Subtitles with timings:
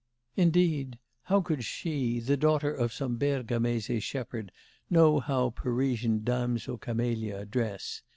[0.35, 4.51] Indeed, how could she, the daughter of some Bergamese shepherd,
[4.89, 8.01] know how Parisian dames aux camélias dress!